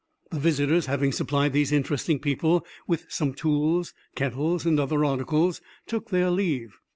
[0.31, 6.09] The visitors having supplied these interesting people with some tools, kettles, and other articles, took
[6.09, 6.79] their leave.